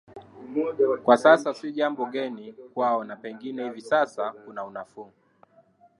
[1.03, 5.11] Kwa sasa si jambo geni kwao na pengine hivi sasa kuna unafuu